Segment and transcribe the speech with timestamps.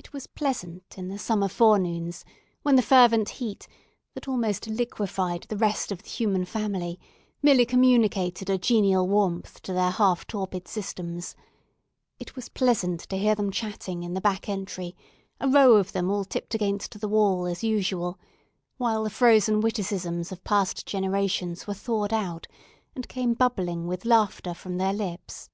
[0.00, 3.68] It was pleasant in the summer forenoons—when the fervent heat,
[4.14, 6.98] that almost liquefied the rest of the human family,
[7.42, 13.52] merely communicated a genial warmth to their half torpid systems—it was pleasant to hear them
[13.52, 14.96] chatting in the back entry,
[15.40, 18.18] a row of them all tipped against the wall, as usual;
[18.78, 22.48] while the frozen witticisms of past generations were thawed out,
[22.96, 25.50] and came bubbling with laughter from their lips.